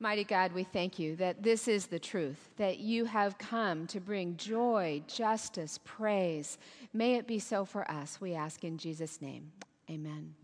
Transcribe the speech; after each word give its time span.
Mighty 0.00 0.22
God, 0.22 0.52
we 0.52 0.62
thank 0.62 1.00
you 1.00 1.16
that 1.16 1.42
this 1.42 1.66
is 1.66 1.86
the 1.86 1.98
truth, 1.98 2.50
that 2.56 2.78
you 2.78 3.04
have 3.04 3.36
come 3.36 3.84
to 3.88 3.98
bring 3.98 4.36
joy, 4.36 5.02
justice, 5.08 5.80
praise. 5.84 6.56
May 6.92 7.16
it 7.16 7.26
be 7.26 7.40
so 7.40 7.64
for 7.64 7.90
us, 7.90 8.20
we 8.20 8.32
ask 8.32 8.62
in 8.62 8.78
Jesus' 8.78 9.20
name. 9.20 9.50
Amen. 9.90 10.34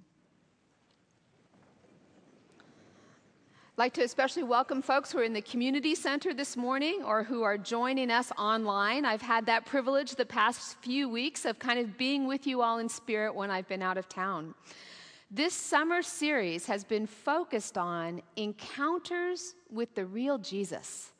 I'd 2.59 3.79
like 3.79 3.93
to 3.95 4.03
especially 4.03 4.43
welcome 4.43 4.82
folks 4.82 5.12
who 5.12 5.19
are 5.19 5.25
in 5.25 5.32
the 5.32 5.43
community 5.43 5.95
center 5.95 6.34
this 6.34 6.57
morning 6.57 7.05
or 7.05 7.23
who 7.23 7.45
are 7.45 7.57
joining 7.57 8.11
us 8.11 8.32
online. 8.36 9.05
I've 9.05 9.23
had 9.23 9.46
that 9.46 9.66
privilege 9.66 10.16
the 10.16 10.27
past 10.27 10.79
few 10.79 11.09
weeks 11.09 11.45
of 11.45 11.61
kind 11.61 11.79
of 11.79 11.96
being 11.96 12.27
with 12.27 12.45
you 12.45 12.61
all 12.61 12.79
in 12.79 12.89
spirit 12.89 13.32
when 13.32 13.52
I've 13.52 13.68
been 13.68 13.82
out 13.82 13.98
of 13.98 14.09
town. 14.09 14.55
This 15.37 15.53
summer 15.53 16.01
series 16.01 16.64
has 16.66 16.85
been 16.85 17.09
focused 17.09 17.77
on 17.77 18.23
encounters 18.37 19.57
with 19.69 19.93
the 19.96 20.07
real 20.07 20.39
Jesus. 20.39 21.11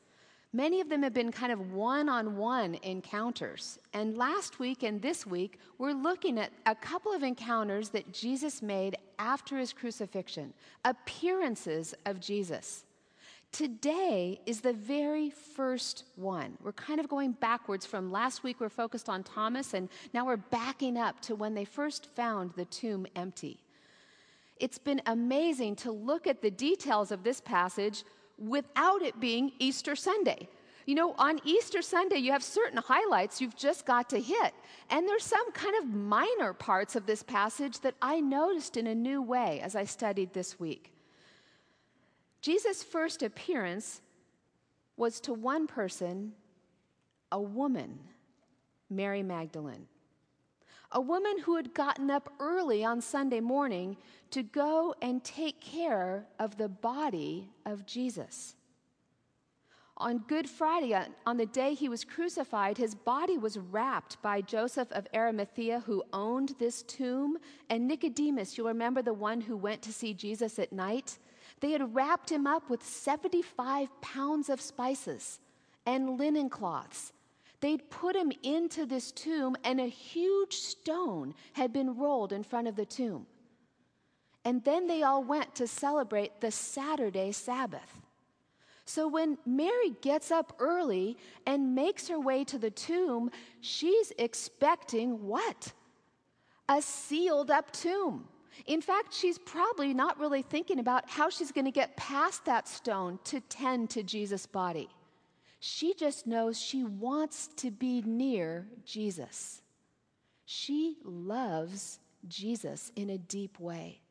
Many 0.53 0.79
of 0.79 0.87
them 0.87 1.03
have 1.03 1.13
been 1.13 1.33
kind 1.33 1.51
of 1.51 1.73
one 1.73 2.07
on 2.07 2.37
one 2.37 2.75
encounters. 2.75 3.77
And 3.91 4.17
last 4.17 4.57
week 4.57 4.83
and 4.83 5.01
this 5.01 5.27
week, 5.27 5.59
we're 5.77 5.91
looking 5.91 6.39
at 6.39 6.53
a 6.65 6.73
couple 6.75 7.11
of 7.11 7.23
encounters 7.23 7.89
that 7.89 8.13
Jesus 8.13 8.61
made 8.61 8.95
after 9.19 9.57
his 9.57 9.73
crucifixion, 9.73 10.53
appearances 10.85 11.93
of 12.05 12.21
Jesus. 12.21 12.85
Today 13.51 14.39
is 14.45 14.61
the 14.61 14.71
very 14.71 15.29
first 15.29 16.05
one. 16.15 16.57
We're 16.63 16.71
kind 16.71 17.01
of 17.01 17.09
going 17.09 17.33
backwards 17.33 17.85
from 17.85 18.13
last 18.13 18.45
week, 18.45 18.61
we're 18.61 18.69
focused 18.69 19.09
on 19.09 19.23
Thomas, 19.23 19.73
and 19.73 19.89
now 20.13 20.25
we're 20.25 20.37
backing 20.37 20.97
up 20.97 21.19
to 21.23 21.35
when 21.35 21.53
they 21.53 21.65
first 21.65 22.05
found 22.15 22.53
the 22.53 22.63
tomb 22.63 23.05
empty. 23.17 23.59
It's 24.57 24.77
been 24.77 25.01
amazing 25.05 25.75
to 25.77 25.91
look 25.91 26.27
at 26.27 26.41
the 26.41 26.51
details 26.51 27.11
of 27.11 27.23
this 27.23 27.41
passage 27.41 28.03
without 28.37 29.01
it 29.01 29.19
being 29.19 29.51
Easter 29.59 29.95
Sunday. 29.95 30.47
You 30.85 30.95
know, 30.95 31.15
on 31.17 31.39
Easter 31.43 31.81
Sunday, 31.81 32.17
you 32.17 32.31
have 32.31 32.43
certain 32.43 32.77
highlights 32.77 33.41
you've 33.41 33.55
just 33.55 33.85
got 33.85 34.09
to 34.11 34.19
hit. 34.19 34.53
And 34.89 35.07
there's 35.07 35.23
some 35.23 35.51
kind 35.51 35.75
of 35.77 35.87
minor 35.87 36.53
parts 36.53 36.95
of 36.95 37.05
this 37.05 37.23
passage 37.23 37.79
that 37.79 37.95
I 38.01 38.21
noticed 38.21 38.77
in 38.77 38.87
a 38.87 38.95
new 38.95 39.21
way 39.21 39.61
as 39.61 39.75
I 39.75 39.85
studied 39.85 40.33
this 40.33 40.59
week. 40.59 40.93
Jesus' 42.41 42.83
first 42.83 43.23
appearance 43.23 44.01
was 44.95 45.19
to 45.21 45.33
one 45.33 45.65
person, 45.65 46.33
a 47.31 47.41
woman, 47.41 47.99
Mary 48.89 49.23
Magdalene 49.23 49.87
a 50.91 51.01
woman 51.01 51.39
who 51.39 51.55
had 51.55 51.73
gotten 51.73 52.09
up 52.09 52.31
early 52.39 52.83
on 52.83 53.01
Sunday 53.01 53.39
morning 53.39 53.97
to 54.31 54.43
go 54.43 54.95
and 55.01 55.23
take 55.23 55.61
care 55.61 56.25
of 56.39 56.57
the 56.57 56.69
body 56.69 57.49
of 57.65 57.85
Jesus. 57.85 58.55
On 59.97 60.17
Good 60.27 60.49
Friday, 60.49 60.93
uh, 60.93 61.05
on 61.25 61.37
the 61.37 61.45
day 61.45 61.73
he 61.73 61.87
was 61.87 62.03
crucified, 62.03 62.77
his 62.77 62.93
body 62.93 63.37
was 63.37 63.57
wrapped 63.57 64.21
by 64.21 64.41
Joseph 64.41 64.91
of 64.91 65.07
Arimathea, 65.13 65.83
who 65.85 66.03
owned 66.11 66.55
this 66.59 66.83
tomb, 66.83 67.37
and 67.69 67.87
Nicodemus, 67.87 68.57
you'll 68.57 68.67
remember 68.67 69.01
the 69.01 69.13
one 69.13 69.39
who 69.39 69.55
went 69.55 69.81
to 69.83 69.93
see 69.93 70.13
Jesus 70.13 70.59
at 70.59 70.73
night. 70.73 71.17
They 71.61 71.71
had 71.71 71.95
wrapped 71.95 72.29
him 72.29 72.45
up 72.45 72.69
with 72.69 72.83
75 72.83 73.89
pounds 74.01 74.49
of 74.49 74.59
spices 74.59 75.39
and 75.85 76.19
linen 76.19 76.49
cloths 76.49 77.13
They'd 77.61 77.89
put 77.89 78.15
him 78.15 78.31
into 78.43 78.85
this 78.85 79.11
tomb, 79.11 79.55
and 79.63 79.79
a 79.79 79.87
huge 79.87 80.53
stone 80.53 81.33
had 81.53 81.71
been 81.73 81.97
rolled 81.97 82.33
in 82.33 82.43
front 82.43 82.67
of 82.67 82.75
the 82.75 82.85
tomb. 82.85 83.25
And 84.43 84.63
then 84.63 84.87
they 84.87 85.01
all 85.01 85.23
went 85.23 85.55
to 85.55 85.67
celebrate 85.67 86.39
the 86.39 86.51
Saturday 86.51 87.31
Sabbath. 87.31 88.01
So 88.85 89.07
when 89.07 89.39
Mary 89.45 89.95
gets 90.01 90.29
up 90.29 90.53
early 90.59 91.17
and 91.47 91.73
makes 91.73 92.07
her 92.07 92.19
way 92.19 92.43
to 92.43 92.59
the 92.59 92.69
tomb, 92.69 93.31
she's 93.61 94.13
expecting 94.19 95.25
what? 95.25 95.73
A 96.69 96.81
sealed 96.81 97.49
up 97.49 97.71
tomb. 97.71 98.27
In 98.67 98.81
fact, 98.81 99.13
she's 99.13 99.39
probably 99.39 99.93
not 99.93 100.19
really 100.19 100.43
thinking 100.43 100.79
about 100.79 101.09
how 101.09 101.29
she's 101.29 101.51
going 101.51 101.65
to 101.65 101.71
get 101.71 101.97
past 101.97 102.45
that 102.45 102.67
stone 102.67 103.19
to 103.25 103.39
tend 103.41 103.89
to 103.91 104.03
Jesus' 104.03 104.45
body. 104.45 104.87
She 105.67 105.95
just 105.95 106.27
knows 106.27 106.61
she 106.61 106.83
wants 106.83 107.49
to 107.55 107.71
be 107.71 108.03
near 108.03 108.67
Jesus. 108.85 109.63
She 110.45 110.97
loves 111.03 111.97
Jesus 112.27 112.91
in 112.95 113.09
a 113.09 113.17
deep 113.17 113.59
way. 113.59 114.01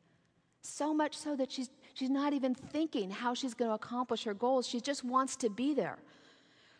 So 0.63 0.93
much 0.93 1.15
so 1.17 1.33
that 1.37 1.49
she's, 1.49 1.69
she's 1.93 2.09
not 2.09 2.33
even 2.33 2.55
thinking 2.55 3.09
how 3.09 3.33
she's 3.33 3.53
going 3.53 3.71
to 3.71 3.75
accomplish 3.75 4.25
her 4.25 4.33
goals. 4.33 4.67
She 4.67 4.81
just 4.81 5.05
wants 5.05 5.37
to 5.37 5.49
be 5.49 5.73
there. 5.73 5.97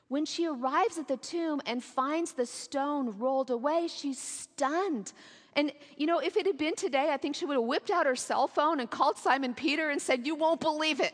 When 0.09 0.25
she 0.25 0.46
arrives 0.46 0.97
at 0.97 1.08
the 1.08 1.16
tomb 1.16 1.62
and 1.66 1.81
finds 1.81 2.34
the 2.34 2.46
stone 2.46 3.18
rolled 3.18 3.52
away, 3.52 3.88
she's 3.88 4.19
stunned. 4.19 5.14
And, 5.56 5.72
you 5.96 6.06
know, 6.06 6.19
if 6.19 6.35
it 6.35 6.46
had 6.46 6.58
been 6.58 6.75
today, 6.75 7.12
I 7.14 7.16
think 7.16 7.38
she 7.38 7.46
would 7.46 7.56
have 7.56 7.64
whipped 7.64 7.91
out 7.91 8.06
her 8.06 8.18
cell 8.18 8.50
phone 8.50 8.81
and 8.81 8.91
called 8.91 9.18
Simon 9.18 9.53
Peter 9.53 9.90
and 9.90 10.02
said, 10.02 10.28
You 10.28 10.35
won't 10.35 10.59
believe 10.59 11.00
it. 11.00 11.14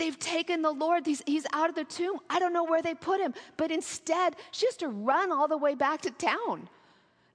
They've 0.00 0.18
taken 0.18 0.62
the 0.62 0.70
Lord. 0.70 1.04
He's, 1.04 1.22
he's 1.26 1.44
out 1.52 1.68
of 1.68 1.74
the 1.74 1.84
tomb. 1.84 2.20
I 2.30 2.38
don't 2.38 2.54
know 2.54 2.64
where 2.64 2.80
they 2.80 2.94
put 2.94 3.20
him. 3.20 3.34
But 3.58 3.70
instead, 3.70 4.34
she 4.50 4.64
has 4.64 4.74
to 4.78 4.88
run 4.88 5.30
all 5.30 5.46
the 5.46 5.58
way 5.58 5.74
back 5.74 6.00
to 6.00 6.10
town 6.10 6.70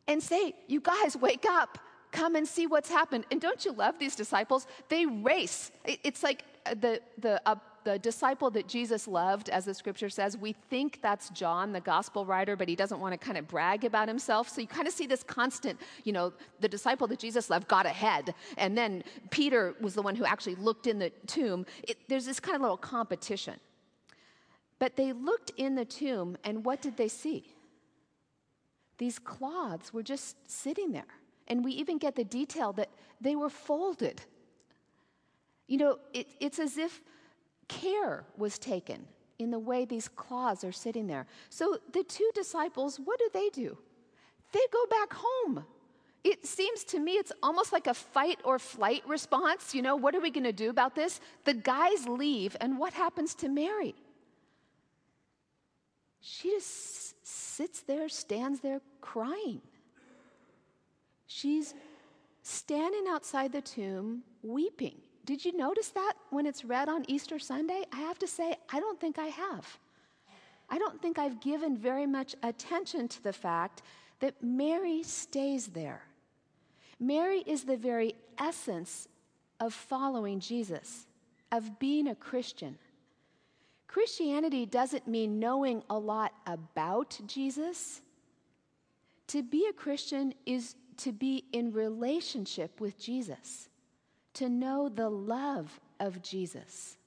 and 0.08 0.22
say, 0.22 0.56
You 0.68 0.82
guys, 0.82 1.16
wake 1.16 1.46
up. 1.48 1.78
Come 2.12 2.36
and 2.36 2.48
see 2.48 2.66
what's 2.66 2.90
happened. 2.90 3.26
And 3.30 3.40
don't 3.40 3.64
you 3.66 3.72
love 3.72 4.00
these 4.00 4.16
disciples? 4.16 4.66
They 4.90 5.06
race. 5.06 5.70
It's 5.86 6.24
like 6.24 6.44
the, 6.66 7.02
the, 7.20 7.40
uh, 7.46 7.58
the 7.86 8.00
disciple 8.00 8.50
that 8.50 8.68
Jesus 8.68 9.08
loved, 9.08 9.48
as 9.50 9.64
the 9.64 9.74
scripture 9.74 10.10
says, 10.10 10.36
we 10.36 10.54
think 10.54 11.00
that's 11.02 11.30
John, 11.30 11.72
the 11.72 11.80
gospel 11.80 12.26
writer, 12.26 12.56
but 12.56 12.68
he 12.68 12.76
doesn't 12.76 13.00
want 13.00 13.14
to 13.14 13.18
kind 13.18 13.38
of 13.38 13.48
brag 13.48 13.86
about 13.86 14.08
himself. 14.08 14.50
So 14.50 14.60
you 14.60 14.68
kind 14.68 14.88
of 14.88 14.94
see 14.94 15.06
this 15.06 15.24
constant, 15.24 15.80
you 16.04 16.12
know, 16.12 16.34
the 16.60 16.68
disciple 16.68 17.06
that 17.08 17.20
Jesus 17.20 17.50
loved 17.50 17.68
got 17.68 17.86
ahead. 17.86 18.34
And 18.58 18.76
then 18.76 19.04
Peter 19.30 19.76
was 19.80 19.94
the 19.94 20.02
one 20.02 20.16
who 20.16 20.26
actually 20.26 20.56
looked 20.56 20.88
in 20.88 20.98
the 20.98 21.12
tomb. 21.28 21.68
It, 21.84 21.98
there's 22.10 22.26
this 22.26 22.40
kind 22.40 22.56
of 22.56 22.62
little 22.62 22.76
competition. 22.76 23.60
But 24.80 24.98
they 24.98 25.14
looked 25.14 25.52
in 25.56 25.76
the 25.76 25.86
tomb, 25.86 26.38
and 26.44 26.66
what 26.66 26.82
did 26.82 26.98
they 26.98 27.08
see? 27.08 27.46
These 28.98 29.20
cloths 29.20 29.94
were 29.94 30.04
just 30.04 30.36
sitting 30.50 30.92
there. 30.92 31.06
And 31.48 31.64
we 31.64 31.72
even 31.74 32.00
get 32.00 32.16
the 32.16 32.24
detail 32.24 32.74
that 32.74 32.90
they 33.22 33.36
were 33.36 33.50
folded. 33.50 34.22
You 35.68 35.78
know, 35.78 36.00
it, 36.14 36.28
it's 36.40 36.58
as 36.58 36.78
if 36.78 37.02
care 37.68 38.26
was 38.38 38.58
taken 38.60 39.06
in 39.40 39.52
the 39.52 39.60
way 39.60 39.86
these 39.86 40.08
cloths 40.08 40.64
are 40.64 40.72
sitting 40.72 41.08
there. 41.08 41.28
So 41.50 41.78
the 41.92 42.04
two 42.04 42.30
disciples, 42.34 43.00
what 43.04 43.20
do 43.20 43.30
they 43.34 43.50
do? 43.50 43.78
They 44.52 44.66
go 44.72 44.86
back 44.90 45.14
home. 45.14 45.66
It 46.24 46.46
seems 46.46 46.84
to 46.86 47.00
me 47.00 47.14
it's 47.14 47.32
almost 47.44 47.72
like 47.72 47.88
a 47.88 47.94
fight 47.94 48.40
or 48.44 48.58
flight 48.58 49.04
response. 49.08 49.76
You 49.76 49.82
know, 49.82 49.96
what 49.96 50.16
are 50.16 50.22
we 50.22 50.32
going 50.32 50.46
to 50.46 50.54
do 50.54 50.70
about 50.70 50.96
this? 50.96 51.20
The 51.44 51.54
guys 51.54 52.08
leave, 52.08 52.56
and 52.60 52.80
what 52.80 52.94
happens 52.94 53.36
to 53.36 53.50
Mary? 53.50 53.94
She 56.22 56.50
just 56.50 57.28
sits 57.28 57.82
there, 57.82 58.10
stands 58.10 58.62
there 58.62 58.82
crying. 59.02 59.62
She's 61.28 61.76
standing 62.42 63.06
outside 63.08 63.52
the 63.52 63.62
tomb 63.62 64.24
weeping. 64.42 64.98
Did 65.26 65.44
you 65.44 65.58
notice 65.58 65.90
that 65.90 66.14
when 66.30 66.46
it's 66.46 66.64
read 66.64 66.88
on 66.88 67.04
Easter 67.08 67.40
Sunday? 67.40 67.84
I 67.92 67.98
have 67.98 68.20
to 68.20 68.28
say, 68.28 68.56
I 68.72 68.80
don't 68.80 69.00
think 69.00 69.18
I 69.18 69.26
have. 69.26 69.80
I 70.70 70.78
don't 70.78 71.02
think 71.02 71.18
I've 71.18 71.42
given 71.42 71.76
very 71.76 72.06
much 72.06 72.36
attention 72.44 73.08
to 73.08 73.24
the 73.24 73.34
fact 73.34 73.82
that 74.20 74.42
Mary 74.44 75.02
stays 75.02 75.68
there. 75.68 76.04
Mary 77.00 77.44
is 77.46 77.64
the 77.64 77.76
very 77.76 78.14
essence 78.38 79.08
of 79.60 79.74
following 79.74 80.40
Jesus, 80.40 81.08
of 81.52 81.80
being 81.80 82.08
a 82.08 82.16
Christian. 82.16 82.78
Christianity 83.88 84.66
doesn't 84.66 85.08
mean 85.08 85.40
knowing 85.40 85.82
a 85.90 85.98
lot 85.98 86.34
about 86.46 87.20
Jesus. 87.26 88.02
To 89.28 89.42
be 89.42 89.68
a 89.70 89.74
Christian 89.74 90.34
is 90.46 90.76
to 90.98 91.12
be 91.12 91.46
in 91.52 91.72
relationship 91.72 92.80
with 92.80 93.00
Jesus 93.00 93.70
to 94.36 94.50
know 94.50 94.90
the 94.90 95.10
love 95.10 95.80
of 96.00 96.22
Jesus. 96.22 96.98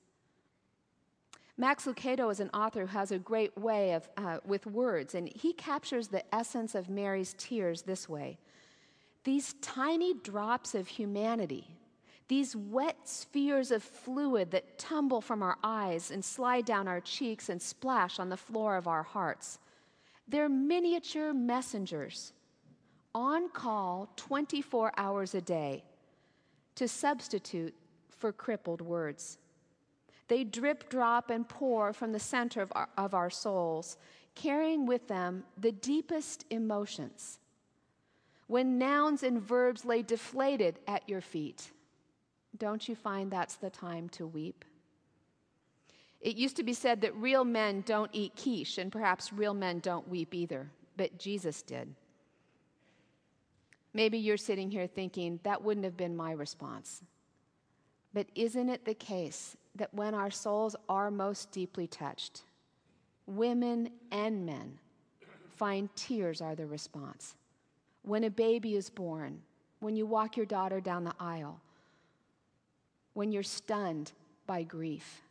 Max 1.56 1.86
Lucado 1.86 2.30
is 2.30 2.38
an 2.38 2.50
author 2.54 2.82
who 2.82 2.98
has 2.98 3.10
a 3.10 3.18
great 3.18 3.56
way 3.58 3.92
of, 3.92 4.08
uh, 4.16 4.38
with 4.44 4.64
words, 4.66 5.14
and 5.14 5.28
he 5.28 5.52
captures 5.52 6.08
the 6.08 6.22
essence 6.34 6.74
of 6.74 6.88
Mary's 6.88 7.34
tears 7.36 7.82
this 7.82 8.08
way 8.08 8.38
These 9.24 9.54
tiny 9.60 10.14
drops 10.14 10.74
of 10.74 10.86
humanity, 10.86 11.66
these 12.28 12.54
wet 12.54 13.08
spheres 13.08 13.70
of 13.70 13.82
fluid 13.82 14.52
that 14.52 14.78
tumble 14.78 15.20
from 15.20 15.42
our 15.42 15.58
eyes 15.64 16.10
and 16.10 16.24
slide 16.24 16.64
down 16.64 16.86
our 16.86 17.00
cheeks 17.00 17.48
and 17.48 17.60
splash 17.60 18.18
on 18.18 18.28
the 18.28 18.36
floor 18.36 18.76
of 18.76 18.86
our 18.86 19.02
hearts, 19.02 19.58
they're 20.28 20.48
miniature 20.48 21.32
messengers 21.32 22.32
on 23.14 23.48
call 23.48 24.08
24 24.16 24.92
hours 24.96 25.34
a 25.34 25.40
day 25.40 25.82
to 26.78 26.86
substitute 26.86 27.74
for 28.08 28.32
crippled 28.32 28.80
words. 28.80 29.38
They 30.28 30.44
drip, 30.44 30.88
drop, 30.88 31.28
and 31.28 31.48
pour 31.48 31.92
from 31.92 32.12
the 32.12 32.20
center 32.20 32.62
of 32.62 32.72
our, 32.76 32.88
of 32.96 33.14
our 33.14 33.30
souls, 33.30 33.96
carrying 34.36 34.86
with 34.86 35.08
them 35.08 35.42
the 35.60 35.72
deepest 35.72 36.44
emotions. 36.50 37.40
When 38.46 38.78
nouns 38.78 39.24
and 39.24 39.42
verbs 39.42 39.84
lay 39.84 40.02
deflated 40.02 40.78
at 40.86 41.08
your 41.08 41.20
feet, 41.20 41.72
don't 42.56 42.88
you 42.88 42.94
find 42.94 43.28
that's 43.28 43.56
the 43.56 43.70
time 43.70 44.08
to 44.10 44.28
weep? 44.28 44.64
It 46.20 46.36
used 46.36 46.56
to 46.56 46.62
be 46.62 46.74
said 46.74 47.00
that 47.00 47.14
real 47.16 47.44
men 47.44 47.82
don't 47.86 48.10
eat 48.12 48.36
quiche, 48.40 48.78
and 48.78 48.92
perhaps 48.92 49.32
real 49.32 49.54
men 49.54 49.80
don't 49.80 50.08
weep 50.08 50.32
either, 50.32 50.70
but 50.96 51.18
Jesus 51.18 51.60
did. 51.60 51.92
Maybe 53.94 54.18
you're 54.18 54.36
sitting 54.36 54.70
here 54.70 54.86
thinking, 54.86 55.40
that 55.42 55.62
wouldn't 55.62 55.84
have 55.84 55.96
been 55.96 56.16
my 56.16 56.32
response. 56.32 57.02
But 58.12 58.26
isn't 58.34 58.68
it 58.68 58.84
the 58.84 58.94
case 58.94 59.56
that 59.74 59.92
when 59.94 60.14
our 60.14 60.30
souls 60.30 60.76
are 60.88 61.10
most 61.10 61.50
deeply 61.52 61.86
touched, 61.86 62.42
women 63.26 63.90
and 64.10 64.44
men 64.44 64.78
find 65.56 65.94
tears 65.96 66.40
are 66.40 66.54
the 66.54 66.66
response? 66.66 67.34
When 68.02 68.24
a 68.24 68.30
baby 68.30 68.76
is 68.76 68.90
born, 68.90 69.42
when 69.80 69.96
you 69.96 70.06
walk 70.06 70.36
your 70.36 70.46
daughter 70.46 70.80
down 70.80 71.04
the 71.04 71.14
aisle, 71.20 71.60
when 73.14 73.32
you're 73.32 73.42
stunned 73.42 74.12
by 74.46 74.62
grief, 74.62 75.22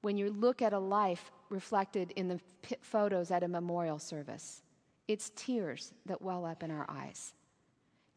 when 0.00 0.16
you 0.16 0.30
look 0.30 0.62
at 0.62 0.72
a 0.72 0.78
life 0.78 1.30
reflected 1.48 2.12
in 2.12 2.28
the 2.28 2.40
photos 2.80 3.30
at 3.30 3.42
a 3.42 3.48
memorial 3.48 3.98
service, 3.98 4.62
it's 5.12 5.30
tears 5.36 5.92
that 6.06 6.22
well 6.22 6.46
up 6.46 6.62
in 6.62 6.70
our 6.70 6.86
eyes. 6.88 7.34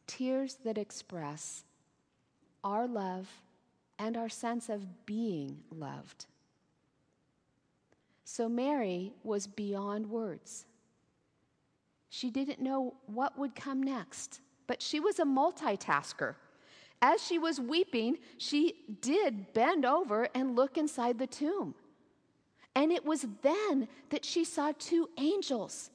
Tears 0.07 0.57
that 0.63 0.77
express 0.77 1.65
our 2.63 2.87
love 2.87 3.27
and 3.99 4.15
our 4.15 4.29
sense 4.29 4.69
of 4.69 5.05
being 5.05 5.59
loved. 5.69 6.25
So 8.23 8.47
Mary 8.47 9.11
was 9.25 9.45
beyond 9.45 10.09
words. 10.09 10.65
She 12.09 12.29
didn't 12.29 12.61
know 12.61 12.93
what 13.07 13.37
would 13.37 13.55
come 13.55 13.83
next, 13.83 14.39
but 14.65 14.81
she 14.81 15.01
was 15.01 15.19
a 15.19 15.25
multitasker. 15.25 16.35
As 17.01 17.21
she 17.21 17.37
was 17.37 17.59
weeping, 17.59 18.19
she 18.37 18.73
did 19.01 19.53
bend 19.53 19.85
over 19.85 20.29
and 20.33 20.55
look 20.55 20.77
inside 20.77 21.19
the 21.19 21.27
tomb. 21.27 21.75
And 22.73 22.93
it 22.93 23.03
was 23.03 23.25
then 23.41 23.89
that 24.11 24.23
she 24.23 24.45
saw 24.45 24.71
two 24.79 25.09
angels 25.17 25.89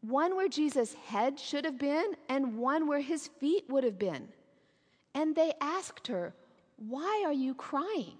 one 0.00 0.36
where 0.36 0.48
Jesus' 0.48 0.94
head 1.06 1.38
should 1.38 1.64
have 1.64 1.78
been, 1.78 2.14
and 2.28 2.56
one 2.56 2.86
where 2.86 3.00
his 3.00 3.28
feet 3.40 3.64
would 3.68 3.84
have 3.84 3.98
been. 3.98 4.28
And 5.14 5.34
they 5.34 5.52
asked 5.60 6.06
her, 6.06 6.34
Why 6.76 7.24
are 7.26 7.32
you 7.32 7.54
crying? 7.54 8.18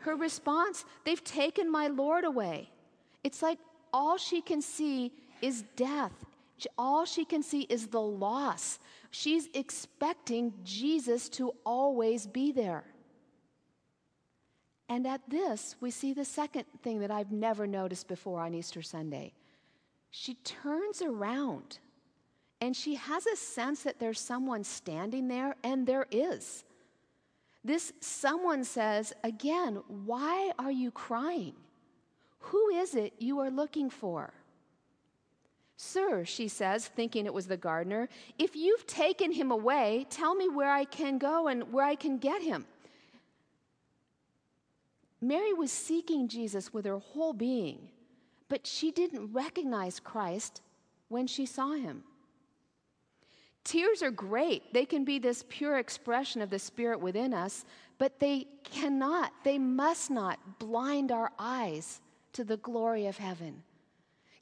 Her 0.00 0.14
response, 0.16 0.84
They've 1.04 1.24
taken 1.24 1.70
my 1.70 1.88
Lord 1.88 2.24
away. 2.24 2.70
It's 3.24 3.42
like 3.42 3.58
all 3.92 4.18
she 4.18 4.40
can 4.40 4.60
see 4.60 5.12
is 5.40 5.64
death. 5.74 6.12
All 6.78 7.04
she 7.04 7.24
can 7.24 7.42
see 7.42 7.62
is 7.62 7.88
the 7.88 8.00
loss. 8.00 8.78
She's 9.10 9.48
expecting 9.54 10.52
Jesus 10.64 11.28
to 11.30 11.54
always 11.64 12.26
be 12.26 12.52
there. 12.52 12.84
And 14.88 15.06
at 15.06 15.20
this, 15.28 15.76
we 15.80 15.90
see 15.90 16.12
the 16.12 16.24
second 16.24 16.64
thing 16.82 17.00
that 17.00 17.10
I've 17.10 17.32
never 17.32 17.66
noticed 17.66 18.08
before 18.08 18.40
on 18.40 18.54
Easter 18.54 18.82
Sunday. 18.82 19.32
She 20.10 20.34
turns 20.34 21.02
around 21.02 21.78
and 22.60 22.74
she 22.74 22.94
has 22.94 23.26
a 23.26 23.36
sense 23.36 23.82
that 23.82 23.98
there's 23.98 24.20
someone 24.20 24.64
standing 24.64 25.28
there, 25.28 25.56
and 25.62 25.86
there 25.86 26.06
is. 26.10 26.64
This 27.62 27.92
someone 28.00 28.64
says, 28.64 29.12
Again, 29.22 29.82
why 29.88 30.52
are 30.58 30.70
you 30.70 30.90
crying? 30.90 31.54
Who 32.38 32.68
is 32.70 32.94
it 32.94 33.12
you 33.18 33.40
are 33.40 33.50
looking 33.50 33.90
for? 33.90 34.32
Sir, 35.76 36.24
she 36.24 36.48
says, 36.48 36.86
thinking 36.86 37.26
it 37.26 37.34
was 37.34 37.46
the 37.46 37.56
gardener, 37.58 38.08
if 38.38 38.56
you've 38.56 38.86
taken 38.86 39.30
him 39.30 39.50
away, 39.50 40.06
tell 40.08 40.34
me 40.34 40.48
where 40.48 40.70
I 40.70 40.86
can 40.86 41.18
go 41.18 41.48
and 41.48 41.70
where 41.70 41.84
I 41.84 41.96
can 41.96 42.16
get 42.16 42.40
him. 42.40 42.64
Mary 45.26 45.52
was 45.52 45.72
seeking 45.72 46.28
Jesus 46.28 46.72
with 46.72 46.84
her 46.84 46.98
whole 46.98 47.32
being, 47.32 47.88
but 48.48 48.66
she 48.66 48.90
didn't 48.90 49.32
recognize 49.32 49.98
Christ 49.98 50.60
when 51.08 51.26
she 51.26 51.46
saw 51.46 51.72
him. 51.72 52.04
Tears 53.64 54.02
are 54.02 54.12
great. 54.12 54.72
They 54.72 54.84
can 54.84 55.04
be 55.04 55.18
this 55.18 55.44
pure 55.48 55.78
expression 55.78 56.40
of 56.40 56.50
the 56.50 56.58
Spirit 56.58 57.00
within 57.00 57.34
us, 57.34 57.64
but 57.98 58.20
they 58.20 58.46
cannot, 58.62 59.32
they 59.42 59.58
must 59.58 60.10
not 60.10 60.60
blind 60.60 61.10
our 61.10 61.32
eyes 61.38 62.00
to 62.34 62.44
the 62.44 62.58
glory 62.58 63.06
of 63.06 63.16
heaven. 63.16 63.64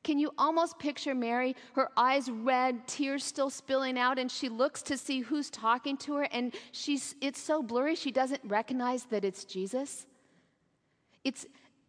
Can 0.03 0.19
you 0.19 0.33
almost 0.37 0.79
picture 0.79 1.15
Mary, 1.15 1.57
her 1.73 1.89
eyes 1.97 2.31
red, 2.31 2.87
tears 2.87 3.25
still 3.25 3.49
spilling 3.49 3.99
out, 3.99 4.19
and 4.19 4.31
she 4.31 4.51
looks 4.51 4.83
to 4.83 4.99
see 4.99 5.21
who's 5.21 5.49
talking 5.49 5.97
to 5.99 6.17
her, 6.17 6.25
and 6.25 6.53
she's, 6.73 7.15
it's 7.23 7.41
so 7.41 7.63
blurry 7.63 7.95
she 7.95 8.11
doesn't 8.11 8.43
recognize 8.45 9.05
that 9.05 9.25
it's 9.25 9.47
Jesus? 9.47 10.07
It's 11.25 11.47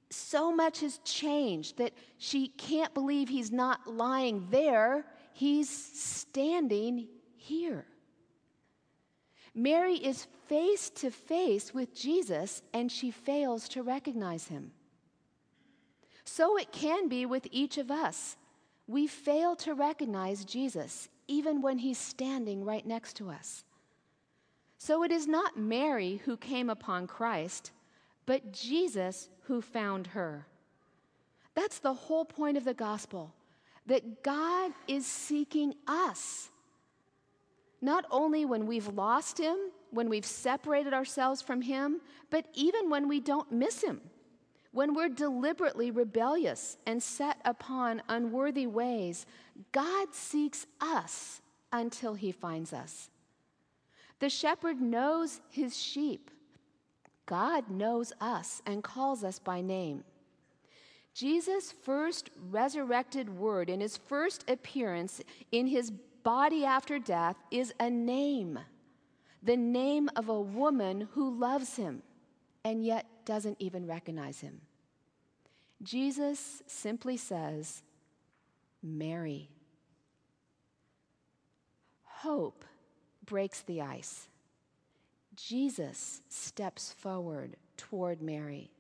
so 0.10 0.52
much 0.52 0.80
has 0.80 1.00
changed 1.00 1.78
that 1.78 1.94
she 2.18 2.48
can't 2.48 2.94
believe 2.94 3.28
he's 3.28 3.52
not 3.52 3.86
lying 3.88 4.48
there, 4.50 5.06
he's 5.34 5.70
standing 5.70 7.08
here. 7.36 7.86
Mary 9.54 9.96
is 9.96 10.28
face 10.48 10.90
to 10.90 11.10
face 11.10 11.74
with 11.74 11.96
Jesus 11.96 12.62
and 12.74 12.92
she 12.92 13.10
fails 13.12 13.70
to 13.70 13.84
recognize 13.84 14.48
him. 14.48 14.72
So 16.26 16.58
it 16.58 16.72
can 16.72 17.08
be 17.08 17.26
with 17.26 17.48
each 17.52 17.78
of 17.78 17.90
us. 17.90 18.36
We 18.88 19.08
fail 19.08 19.56
to 19.58 19.74
recognize 19.74 20.44
Jesus 20.44 21.10
even 21.28 21.62
when 21.62 21.78
he's 21.78 21.98
standing 21.98 22.66
right 22.66 22.86
next 22.86 23.14
to 23.18 23.30
us. 23.30 23.64
So 24.78 25.04
it 25.04 25.12
is 25.12 25.28
not 25.28 25.58
Mary 25.58 26.22
who 26.26 26.38
came 26.38 26.70
upon 26.70 27.08
Christ, 27.08 27.72
but 28.26 28.52
Jesus 28.52 29.30
who 29.44 29.62
found 29.62 30.08
her. 30.08 30.48
That's 31.54 31.80
the 31.80 31.94
whole 31.94 32.26
point 32.26 32.58
of 32.58 32.66
the 32.66 32.74
gospel 32.74 33.34
that 33.88 34.24
God 34.24 34.72
is 34.88 35.06
seeking 35.06 35.76
us. 35.88 36.50
Not 37.82 38.06
only 38.10 38.46
when 38.46 38.66
we've 38.66 38.88
lost 38.88 39.38
Him, 39.38 39.58
when 39.92 40.10
we've 40.10 40.26
separated 40.26 40.94
ourselves 40.94 41.42
from 41.42 41.62
Him, 41.62 42.02
but 42.30 42.48
even 42.54 42.90
when 42.90 43.08
we 43.08 43.20
don't 43.20 43.52
miss 43.52 43.84
Him, 43.84 44.02
when 44.72 44.94
we're 44.94 45.10
deliberately 45.10 45.92
rebellious 45.92 46.78
and 46.86 47.02
set 47.02 47.38
upon 47.46 48.02
unworthy 48.10 48.68
ways, 48.68 49.26
God 49.72 50.14
seeks 50.14 50.66
us 50.82 51.42
until 51.72 52.16
He 52.16 52.32
finds 52.32 52.74
us. 52.74 53.10
The 54.20 54.30
shepherd 54.30 54.82
knows 54.82 55.42
his 55.50 55.78
sheep 55.78 56.32
God 57.26 57.70
knows 57.70 58.14
us 58.22 58.62
and 58.66 58.84
calls 58.84 59.24
us 59.24 59.40
by 59.40 59.62
name. 59.62 60.04
Jesus' 61.14 61.72
first 61.72 62.30
resurrected 62.50 63.30
word 63.30 63.70
in 63.70 63.80
his 63.80 63.98
first 63.98 64.50
appearance 64.50 65.22
in 65.52 65.68
his 65.68 65.92
body 66.24 66.66
after 66.66 67.00
death 67.00 67.38
is 67.52 67.74
a 67.80 67.90
name 67.90 68.60
the 69.46 69.56
name 69.56 70.10
of 70.16 70.28
a 70.28 70.42
woman 70.42 71.08
who 71.14 71.40
loves 71.40 71.76
him 71.76 72.02
and 72.64 72.84
yet 72.84 73.06
doesn't 73.26 73.58
even 73.60 73.86
recognize 73.86 74.40
him. 74.40 74.60
Jesus 75.84 76.64
simply 76.66 77.16
says, 77.16 77.84
Mary. 78.82 79.50
Hope 82.04 82.66
breaks 83.24 83.62
the 83.62 83.82
ice. 83.82 84.28
Jesus 85.36 86.22
steps 86.30 86.92
forward 86.92 87.56
toward 87.78 88.22
Mary. 88.22 88.72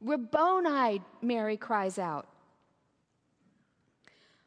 Rabboni, 0.00 1.02
Mary 1.22 1.56
cries 1.56 1.98
out. 1.98 2.26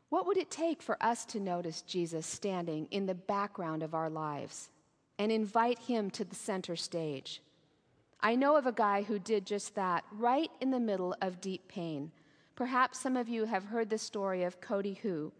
What 0.09 0.25
would 0.25 0.37
it 0.37 0.49
take 0.49 0.81
for 0.81 0.97
us 1.01 1.25
to 1.25 1.39
notice 1.39 1.81
Jesus 1.81 2.25
standing 2.25 2.87
in 2.91 3.05
the 3.05 3.15
background 3.15 3.83
of 3.83 3.93
our 3.93 4.09
lives 4.09 4.69
and 5.17 5.31
invite 5.31 5.79
him 5.79 6.09
to 6.11 6.23
the 6.23 6.35
center 6.35 6.75
stage? 6.75 7.41
I 8.21 8.35
know 8.35 8.57
of 8.57 8.65
a 8.65 8.71
guy 8.71 9.03
who 9.03 9.19
did 9.19 9.45
just 9.45 9.75
that 9.75 10.03
right 10.11 10.51
in 10.59 10.71
the 10.71 10.79
middle 10.79 11.15
of 11.21 11.41
deep 11.41 11.67
pain. 11.67 12.11
Perhaps 12.55 12.99
some 12.99 13.15
of 13.15 13.29
you 13.29 13.45
have 13.45 13.65
heard 13.65 13.89
the 13.89 13.97
story 13.97 14.43
of 14.43 14.59
Cody 14.59 14.99
Hu. 15.03 15.31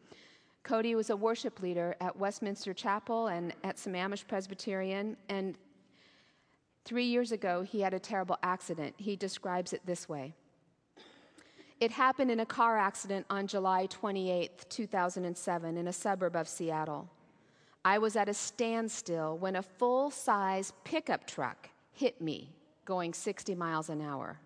Cody 0.69 0.93
was 0.93 1.09
a 1.09 1.15
worship 1.15 1.63
leader 1.63 1.95
at 1.99 2.15
Westminster 2.15 2.75
Chapel 2.75 3.25
and 3.25 3.55
at 3.63 3.77
Sammamish 3.77 4.27
Presbyterian, 4.27 5.17
and 5.27 5.57
three 6.85 7.05
years 7.05 7.31
ago 7.31 7.63
he 7.63 7.81
had 7.81 7.95
a 7.95 7.99
terrible 7.99 8.37
accident. 8.43 8.93
He 8.97 9.15
describes 9.15 9.73
it 9.73 9.81
this 9.87 10.07
way 10.07 10.35
It 11.79 11.89
happened 11.89 12.29
in 12.29 12.41
a 12.41 12.45
car 12.45 12.77
accident 12.77 13.25
on 13.31 13.47
July 13.47 13.87
28, 13.87 14.69
2007, 14.69 15.75
in 15.75 15.87
a 15.87 15.91
suburb 15.91 16.35
of 16.35 16.47
Seattle. 16.47 17.09
I 17.83 17.97
was 17.97 18.15
at 18.15 18.29
a 18.29 18.33
standstill 18.35 19.39
when 19.39 19.55
a 19.55 19.63
full 19.63 20.11
size 20.11 20.71
pickup 20.83 21.25
truck 21.25 21.67
hit 21.93 22.21
me 22.21 22.53
going 22.85 23.15
60 23.15 23.55
miles 23.55 23.89
an 23.89 24.01
hour. 24.01 24.37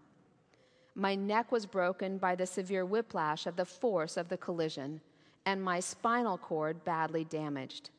My 0.96 1.16
neck 1.16 1.52
was 1.52 1.66
broken 1.66 2.18
by 2.18 2.36
the 2.36 2.46
severe 2.46 2.86
whiplash 2.86 3.46
of 3.46 3.58
the 3.58 3.66
force 3.66 4.16
of 4.16 4.30
the 4.30 4.38
collision, 4.38 5.02
and 5.46 5.62
my 5.62 5.80
spinal 5.80 6.38
cord 6.38 6.84
badly 6.84 7.24
damaged. 7.26 7.90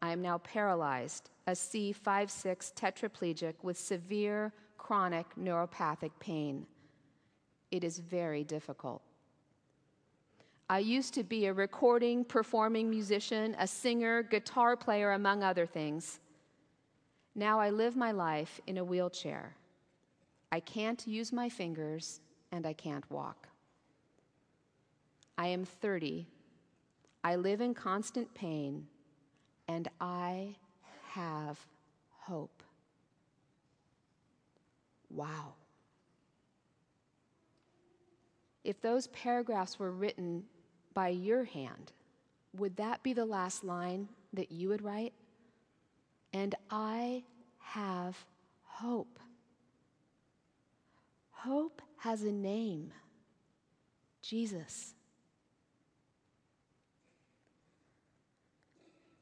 I 0.00 0.12
am 0.12 0.22
now 0.22 0.38
paralyzed, 0.38 1.30
a 1.46 1.52
C56 1.52 2.72
tetraplegic 2.74 3.54
with 3.62 3.78
severe 3.78 4.52
chronic 4.76 5.26
neuropathic 5.40 6.12
pain. 6.20 6.66
It 7.70 7.84
is 7.84 7.98
very 7.98 8.44
difficult. 8.44 9.02
I 10.70 10.80
used 10.80 11.14
to 11.14 11.24
be 11.24 11.46
a 11.46 11.52
recording, 11.52 12.24
performing 12.24 12.90
musician, 12.90 13.56
a 13.58 13.66
singer, 13.66 14.22
guitar 14.22 14.76
player, 14.76 15.12
among 15.12 15.42
other 15.42 15.66
things. 15.66 16.20
Now 17.34 17.58
I 17.58 17.70
live 17.70 17.96
my 17.96 18.12
life 18.12 18.60
in 18.66 18.78
a 18.78 18.84
wheelchair. 18.84 19.54
I 20.52 20.60
can't 20.60 21.06
use 21.06 21.32
my 21.32 21.48
fingers 21.48 22.20
and 22.52 22.66
I 22.66 22.72
can't 22.72 23.08
walk. 23.10 23.48
I 25.36 25.48
am 25.48 25.64
30. 25.64 26.26
I 27.22 27.36
live 27.36 27.60
in 27.60 27.74
constant 27.74 28.32
pain 28.34 28.86
and 29.66 29.88
I 30.00 30.56
have 31.10 31.58
hope. 32.20 32.62
Wow. 35.10 35.54
If 38.64 38.80
those 38.80 39.06
paragraphs 39.08 39.78
were 39.78 39.90
written 39.90 40.44
by 40.94 41.08
your 41.08 41.44
hand, 41.44 41.92
would 42.56 42.76
that 42.76 43.02
be 43.02 43.12
the 43.12 43.24
last 43.24 43.64
line 43.64 44.08
that 44.32 44.52
you 44.52 44.68
would 44.68 44.82
write? 44.82 45.14
And 46.32 46.54
I 46.70 47.24
have 47.58 48.16
hope. 48.62 49.18
Hope 51.30 51.80
has 51.98 52.22
a 52.22 52.32
name 52.32 52.92
Jesus. 54.20 54.94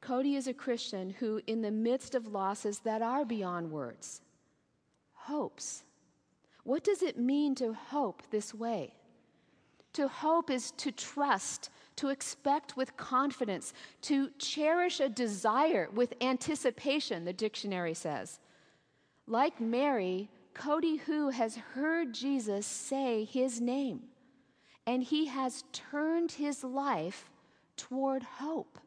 Cody 0.07 0.37
is 0.37 0.47
a 0.47 0.53
Christian 0.53 1.09
who, 1.09 1.41
in 1.47 1.61
the 1.61 1.69
midst 1.69 2.15
of 2.15 2.27
losses 2.27 2.79
that 2.85 3.01
are 3.01 3.25
beyond 3.25 3.69
words, 3.69 4.21
hopes. 5.11 5.83
What 6.63 6.85
does 6.85 7.01
it 7.01 7.19
mean 7.19 7.55
to 7.55 7.73
hope 7.73 8.23
this 8.31 8.53
way? 8.53 8.93
To 9.91 10.07
hope 10.07 10.49
is 10.49 10.71
to 10.77 10.93
trust, 10.93 11.71
to 11.97 12.07
expect 12.07 12.77
with 12.77 12.95
confidence, 12.95 13.73
to 14.03 14.29
cherish 14.39 15.01
a 15.01 15.09
desire 15.09 15.89
with 15.93 16.13
anticipation, 16.21 17.25
the 17.25 17.33
dictionary 17.33 17.93
says. 17.93 18.39
Like 19.27 19.59
Mary, 19.59 20.29
Cody 20.53 20.95
Hu 20.95 21.31
has 21.31 21.57
heard 21.57 22.13
Jesus 22.13 22.65
say 22.65 23.25
his 23.25 23.59
name, 23.59 24.03
and 24.85 25.03
he 25.03 25.25
has 25.25 25.65
turned 25.73 26.31
his 26.31 26.63
life 26.63 27.29
toward 27.75 28.23
hope. 28.23 28.79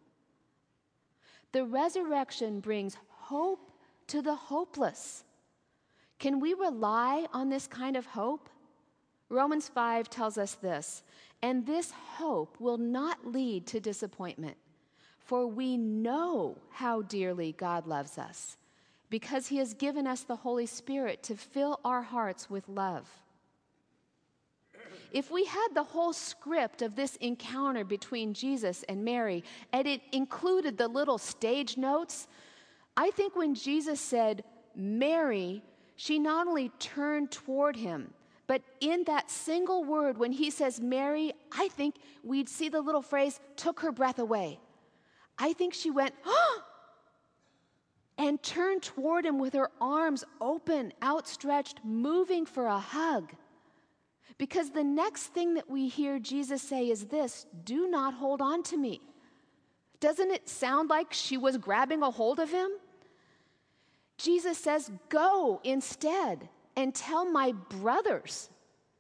The 1.52 1.64
resurrection 1.64 2.61
brings 2.61 2.97
hope 3.09 3.73
to 4.09 4.23
the 4.23 4.35
hopeless. 4.35 5.25
Can 6.19 6.40
we 6.40 6.54
rely 6.54 7.26
on 7.33 7.49
this 7.49 7.66
kind 7.66 7.97
of 7.97 8.07
hope? 8.07 8.49
Romans 9.28 9.69
5 9.69 10.11
tells 10.11 10.37
us 10.38 10.54
this, 10.54 11.02
and 11.42 11.66
this 11.66 11.92
hope 11.92 12.61
will 12.61 12.78
not 12.78 13.26
lead 13.26 13.66
to 13.69 13.80
disappointment, 13.80 14.57
for 15.19 15.47
we 15.47 15.76
know 15.76 16.59
how 16.71 17.02
dearly 17.02 17.52
God 17.52 17.87
loves 17.87 18.19
us, 18.19 18.57
because 19.09 19.47
he 19.47 19.59
has 19.59 19.73
given 19.75 20.07
us 20.07 20.23
the 20.23 20.37
Holy 20.37 20.66
Spirit 20.66 21.23
to 21.25 21.37
fill 21.37 21.80
our 21.85 22.02
hearts 22.02 22.50
with 22.50 22.69
love. 22.69 23.09
If 25.12 25.30
we 25.30 25.44
had 25.44 25.68
the 25.74 25.82
whole 25.82 26.12
script 26.12 26.82
of 26.82 26.94
this 26.94 27.16
encounter 27.16 27.84
between 27.84 28.34
Jesus 28.34 28.84
and 28.88 29.04
Mary, 29.04 29.44
and 29.72 29.86
it 29.86 30.02
included 30.12 30.78
the 30.78 30.88
little 30.88 31.18
stage 31.18 31.76
notes, 31.76 32.28
I 32.96 33.10
think 33.10 33.34
when 33.36 33.54
Jesus 33.54 34.00
said, 34.00 34.44
Mary, 34.74 35.62
she 35.96 36.18
not 36.18 36.46
only 36.46 36.70
turned 36.78 37.30
toward 37.30 37.76
him, 37.76 38.14
but 38.46 38.62
in 38.80 39.04
that 39.04 39.30
single 39.30 39.84
word, 39.84 40.18
when 40.18 40.32
he 40.32 40.50
says 40.50 40.80
Mary, 40.80 41.32
I 41.52 41.68
think 41.68 41.96
we'd 42.24 42.48
see 42.48 42.68
the 42.68 42.80
little 42.80 43.02
phrase, 43.02 43.38
took 43.56 43.80
her 43.80 43.92
breath 43.92 44.18
away. 44.18 44.58
I 45.38 45.52
think 45.52 45.72
she 45.72 45.90
went, 45.90 46.14
oh, 46.26 46.62
and 48.18 48.42
turned 48.42 48.82
toward 48.82 49.24
him 49.24 49.38
with 49.38 49.54
her 49.54 49.70
arms 49.80 50.24
open, 50.40 50.92
outstretched, 51.02 51.80
moving 51.84 52.44
for 52.44 52.66
a 52.66 52.78
hug. 52.78 53.32
Because 54.40 54.70
the 54.70 54.82
next 54.82 55.25
thing 55.35 55.52
that 55.52 55.68
we 55.68 55.87
hear 55.87 56.18
Jesus 56.18 56.62
say 56.62 56.88
is 56.88 57.04
this 57.04 57.44
do 57.62 57.88
not 57.88 58.14
hold 58.14 58.40
on 58.40 58.62
to 58.64 58.78
me. 58.78 59.02
Doesn't 60.00 60.30
it 60.30 60.49
sound 60.49 60.88
like 60.88 61.12
she 61.12 61.37
was 61.37 61.59
grabbing 61.59 62.02
a 62.02 62.11
hold 62.11 62.40
of 62.40 62.50
him? 62.50 62.70
Jesus 64.16 64.56
says, 64.56 64.90
Go 65.11 65.61
instead 65.62 66.49
and 66.75 66.94
tell 66.94 67.30
my 67.30 67.52
brothers. 67.52 68.49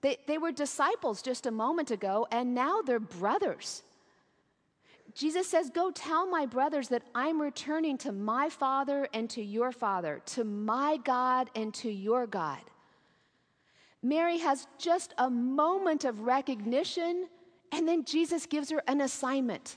They, 0.02 0.18
they 0.26 0.36
were 0.36 0.52
disciples 0.52 1.22
just 1.22 1.46
a 1.46 1.50
moment 1.50 1.90
ago, 1.90 2.26
and 2.30 2.54
now 2.54 2.82
they're 2.82 3.00
brothers. 3.00 3.82
Jesus 5.14 5.48
says, 5.48 5.70
Go 5.70 5.90
tell 5.90 6.28
my 6.28 6.44
brothers 6.44 6.88
that 6.88 7.04
I'm 7.14 7.40
returning 7.40 7.96
to 7.98 8.12
my 8.12 8.50
Father 8.50 9.08
and 9.14 9.30
to 9.30 9.42
your 9.42 9.72
Father, 9.72 10.20
to 10.26 10.44
my 10.44 10.98
God 11.02 11.48
and 11.54 11.72
to 11.76 11.90
your 11.90 12.26
God. 12.26 12.60
Mary 14.02 14.38
has 14.38 14.66
just 14.78 15.14
a 15.18 15.28
moment 15.28 16.04
of 16.04 16.20
recognition, 16.20 17.26
and 17.72 17.86
then 17.86 18.04
Jesus 18.04 18.46
gives 18.46 18.70
her 18.70 18.82
an 18.86 19.00
assignment 19.00 19.76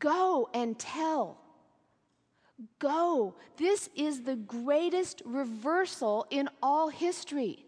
go 0.00 0.48
and 0.52 0.78
tell. 0.78 1.38
Go. 2.78 3.36
This 3.56 3.88
is 3.94 4.22
the 4.22 4.36
greatest 4.36 5.22
reversal 5.24 6.26
in 6.30 6.48
all 6.62 6.88
history. 6.88 7.64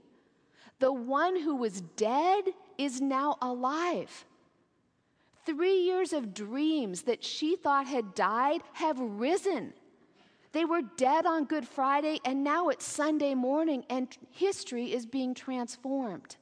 The 0.81 0.93
one 0.93 1.41
who 1.41 1.55
was 1.55 1.81
dead 1.81 2.45
is 2.77 3.01
now 3.01 3.37
alive. 3.41 4.27
Three 5.47 5.83
years 5.83 6.13
of 6.13 6.35
dreams 6.35 7.03
that 7.03 7.25
she 7.25 7.57
thought 7.57 7.87
had 7.87 8.15
died 8.15 8.63
have 8.75 8.99
risen. 8.99 9.73
They 10.53 10.65
were 10.67 10.83
dead 10.83 11.25
on 11.25 11.47
Good 11.47 11.67
Friday, 11.67 12.21
and 12.25 12.45
now 12.45 12.69
it's 12.69 12.85
Sunday 12.85 13.35
morning, 13.35 13.85
and 13.89 14.09
history 14.31 14.93
is 14.93 15.07
being 15.07 15.35
transformed. 15.35 16.37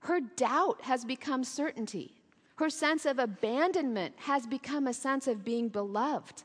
Her 0.00 0.20
doubt 0.20 0.82
has 0.82 1.04
become 1.04 1.42
certainty. 1.44 2.22
Her 2.56 2.70
sense 2.70 3.04
of 3.04 3.18
abandonment 3.18 4.14
has 4.18 4.46
become 4.46 4.86
a 4.86 4.94
sense 4.94 5.26
of 5.26 5.44
being 5.44 5.68
beloved. 5.68 6.44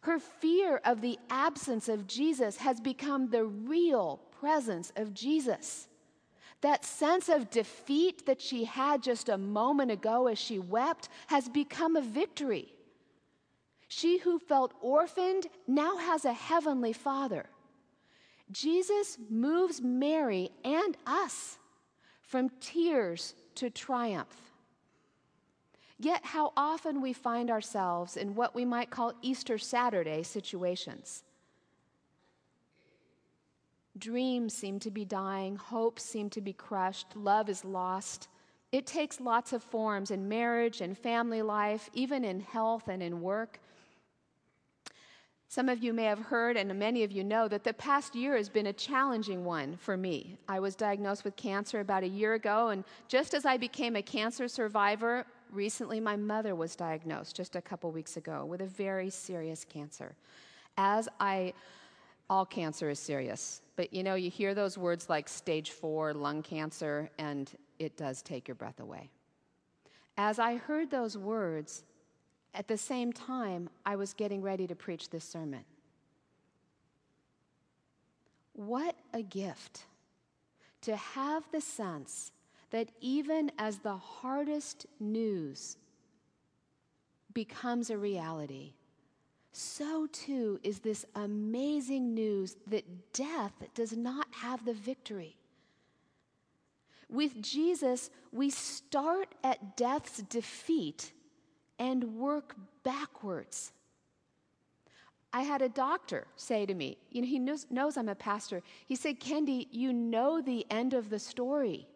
Her 0.00 0.18
fear 0.18 0.80
of 0.84 1.00
the 1.02 1.18
absence 1.28 1.88
of 1.88 2.06
Jesus 2.06 2.56
has 2.58 2.80
become 2.80 3.28
the 3.28 3.44
real 3.44 4.20
presence 4.40 4.92
of 4.96 5.12
Jesus. 5.12 5.88
That 6.62 6.84
sense 6.84 7.28
of 7.28 7.50
defeat 7.50 8.24
that 8.26 8.40
she 8.40 8.64
had 8.64 9.02
just 9.02 9.28
a 9.28 9.38
moment 9.38 9.90
ago 9.90 10.26
as 10.26 10.38
she 10.38 10.58
wept 10.58 11.08
has 11.26 11.48
become 11.48 11.96
a 11.96 12.00
victory. 12.00 12.72
She 13.88 14.18
who 14.18 14.38
felt 14.38 14.74
orphaned 14.80 15.46
now 15.66 15.96
has 15.96 16.24
a 16.24 16.32
heavenly 16.32 16.92
father. 16.92 17.46
Jesus 18.50 19.18
moves 19.28 19.80
Mary 19.82 20.50
and 20.64 20.96
us 21.06 21.58
from 22.22 22.50
tears 22.60 23.34
to 23.56 23.70
triumph. 23.70 24.52
Yet, 25.98 26.24
how 26.24 26.52
often 26.56 27.00
we 27.00 27.12
find 27.12 27.50
ourselves 27.50 28.16
in 28.16 28.34
what 28.34 28.54
we 28.54 28.64
might 28.64 28.90
call 28.90 29.14
Easter 29.20 29.58
Saturday 29.58 30.22
situations. 30.22 31.24
Dreams 33.98 34.54
seem 34.54 34.78
to 34.80 34.92
be 34.92 35.04
dying, 35.04 35.56
hopes 35.56 36.04
seem 36.04 36.30
to 36.30 36.40
be 36.40 36.52
crushed, 36.52 37.16
love 37.16 37.48
is 37.48 37.64
lost. 37.64 38.28
It 38.70 38.86
takes 38.86 39.20
lots 39.20 39.52
of 39.52 39.62
forms 39.62 40.12
in 40.12 40.28
marriage 40.28 40.82
and 40.82 40.96
family 40.96 41.42
life, 41.42 41.90
even 41.94 42.24
in 42.24 42.40
health 42.40 42.86
and 42.86 43.02
in 43.02 43.20
work. 43.20 43.58
Some 45.50 45.70
of 45.70 45.82
you 45.82 45.94
may 45.94 46.04
have 46.04 46.18
heard, 46.18 46.58
and 46.58 46.78
many 46.78 47.04
of 47.04 47.10
you 47.10 47.24
know, 47.24 47.48
that 47.48 47.64
the 47.64 47.72
past 47.72 48.14
year 48.14 48.36
has 48.36 48.50
been 48.50 48.66
a 48.66 48.72
challenging 48.72 49.46
one 49.46 49.78
for 49.78 49.96
me. 49.96 50.36
I 50.46 50.60
was 50.60 50.74
diagnosed 50.74 51.24
with 51.24 51.36
cancer 51.36 51.80
about 51.80 52.02
a 52.02 52.08
year 52.08 52.34
ago, 52.34 52.68
and 52.68 52.84
just 53.08 53.32
as 53.32 53.46
I 53.46 53.56
became 53.56 53.96
a 53.96 54.02
cancer 54.02 54.46
survivor, 54.46 55.24
recently 55.50 56.00
my 56.00 56.16
mother 56.16 56.54
was 56.54 56.76
diagnosed 56.76 57.34
just 57.34 57.56
a 57.56 57.62
couple 57.62 57.90
weeks 57.90 58.18
ago 58.18 58.44
with 58.44 58.60
a 58.60 58.66
very 58.66 59.08
serious 59.08 59.64
cancer. 59.64 60.14
As 60.76 61.08
I, 61.18 61.54
all 62.28 62.44
cancer 62.44 62.90
is 62.90 62.98
serious, 62.98 63.62
but 63.74 63.90
you 63.90 64.02
know, 64.02 64.16
you 64.16 64.28
hear 64.28 64.54
those 64.54 64.76
words 64.76 65.08
like 65.08 65.30
stage 65.30 65.70
four 65.70 66.12
lung 66.12 66.42
cancer, 66.42 67.08
and 67.18 67.50
it 67.78 67.96
does 67.96 68.20
take 68.20 68.48
your 68.48 68.54
breath 68.54 68.80
away. 68.80 69.08
As 70.18 70.38
I 70.38 70.56
heard 70.56 70.90
those 70.90 71.16
words, 71.16 71.84
at 72.54 72.68
the 72.68 72.76
same 72.76 73.12
time, 73.12 73.68
I 73.84 73.96
was 73.96 74.14
getting 74.14 74.42
ready 74.42 74.66
to 74.66 74.74
preach 74.74 75.10
this 75.10 75.24
sermon. 75.24 75.64
What 78.54 78.96
a 79.12 79.22
gift 79.22 79.84
to 80.82 80.96
have 80.96 81.44
the 81.52 81.60
sense 81.60 82.32
that 82.70 82.88
even 83.00 83.52
as 83.58 83.78
the 83.78 83.96
hardest 83.96 84.86
news 84.98 85.76
becomes 87.32 87.90
a 87.90 87.96
reality, 87.96 88.72
so 89.52 90.06
too 90.12 90.58
is 90.62 90.80
this 90.80 91.04
amazing 91.14 92.14
news 92.14 92.56
that 92.66 93.12
death 93.12 93.52
does 93.74 93.96
not 93.96 94.26
have 94.32 94.64
the 94.64 94.74
victory. 94.74 95.36
With 97.08 97.40
Jesus, 97.40 98.10
we 98.32 98.50
start 98.50 99.34
at 99.42 99.76
death's 99.76 100.18
defeat 100.22 101.12
and 101.78 102.16
work 102.16 102.54
backwards. 102.82 103.72
I 105.32 105.42
had 105.42 105.60
a 105.60 105.68
doctor 105.68 106.26
say 106.36 106.64
to 106.66 106.74
me, 106.74 106.96
you 107.10 107.20
know, 107.20 107.28
he 107.28 107.38
knows, 107.38 107.66
knows, 107.70 107.96
I'm 107.96 108.08
a 108.08 108.14
pastor. 108.14 108.62
He 108.86 108.96
said, 108.96 109.20
Kendi, 109.20 109.66
you 109.70 109.92
know 109.92 110.40
the 110.40 110.66
end 110.70 110.94
of 110.94 111.10
the 111.10 111.18
story. 111.18 111.86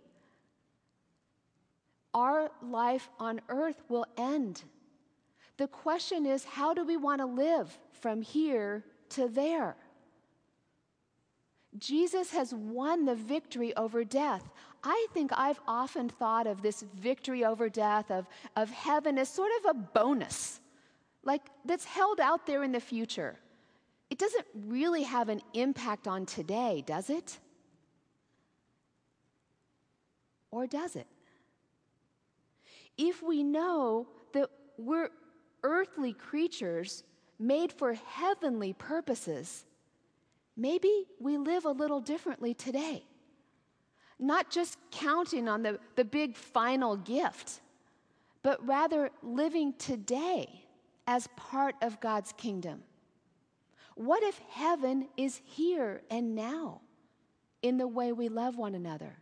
Our 2.14 2.50
life 2.62 3.08
on 3.18 3.40
earth 3.48 3.82
will 3.88 4.06
end. 4.18 4.62
The 5.56 5.66
question 5.66 6.26
is, 6.26 6.44
how 6.44 6.74
do 6.74 6.84
we 6.84 6.96
want 6.96 7.20
to 7.20 7.26
live 7.26 7.78
from 7.92 8.20
here 8.20 8.84
to 9.10 9.28
there? 9.28 9.76
Jesus 11.78 12.30
has 12.32 12.52
won 12.52 13.06
the 13.06 13.14
victory 13.14 13.74
over 13.76 14.04
death. 14.04 14.50
I 14.84 15.06
think 15.14 15.30
I've 15.34 15.60
often 15.68 16.08
thought 16.08 16.46
of 16.46 16.62
this 16.62 16.84
victory 16.96 17.44
over 17.44 17.68
death, 17.68 18.10
of, 18.10 18.26
of 18.56 18.70
heaven, 18.70 19.16
as 19.18 19.28
sort 19.28 19.52
of 19.60 19.70
a 19.70 19.74
bonus, 19.74 20.60
like 21.22 21.42
that's 21.64 21.84
held 21.84 22.18
out 22.18 22.46
there 22.46 22.64
in 22.64 22.72
the 22.72 22.80
future. 22.80 23.36
It 24.10 24.18
doesn't 24.18 24.46
really 24.66 25.04
have 25.04 25.28
an 25.28 25.40
impact 25.54 26.08
on 26.08 26.26
today, 26.26 26.82
does 26.84 27.10
it? 27.10 27.38
Or 30.50 30.66
does 30.66 30.96
it? 30.96 31.06
If 32.98 33.22
we 33.22 33.42
know 33.42 34.08
that 34.34 34.50
we're 34.76 35.10
earthly 35.62 36.12
creatures 36.12 37.04
made 37.38 37.72
for 37.72 37.94
heavenly 37.94 38.72
purposes, 38.72 39.64
maybe 40.56 41.06
we 41.20 41.38
live 41.38 41.64
a 41.64 41.70
little 41.70 42.00
differently 42.00 42.52
today 42.52 43.04
not 44.18 44.50
just 44.50 44.78
counting 44.90 45.48
on 45.48 45.62
the, 45.62 45.78
the 45.96 46.04
big 46.04 46.36
final 46.36 46.96
gift, 46.96 47.60
but 48.42 48.64
rather 48.66 49.10
living 49.22 49.74
today 49.78 50.64
as 51.06 51.28
part 51.36 51.74
of 51.82 52.00
God's 52.00 52.32
kingdom. 52.32 52.82
What 53.94 54.22
if 54.22 54.40
heaven 54.50 55.08
is 55.16 55.40
here 55.44 56.02
and 56.10 56.34
now 56.34 56.80
in 57.62 57.76
the 57.76 57.88
way 57.88 58.12
we 58.12 58.28
love 58.28 58.56
one 58.56 58.74
another? 58.74 59.16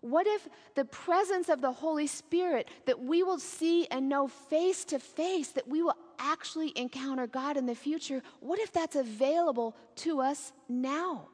What 0.00 0.26
if 0.26 0.48
the 0.74 0.84
presence 0.84 1.48
of 1.48 1.60
the 1.60 1.72
Holy 1.72 2.06
Spirit 2.06 2.68
that 2.86 3.02
we 3.02 3.22
will 3.22 3.38
see 3.38 3.86
and 3.88 4.08
know 4.08 4.28
face 4.28 4.84
to 4.86 4.98
face, 4.98 5.48
that 5.48 5.66
we 5.66 5.82
will 5.82 5.96
actually 6.18 6.72
encounter 6.76 7.26
God 7.26 7.56
in 7.56 7.66
the 7.66 7.74
future, 7.74 8.22
what 8.40 8.60
if 8.60 8.72
that's 8.72 8.96
available 8.96 9.76
to 9.96 10.20
us 10.20 10.52
now? 10.68 11.28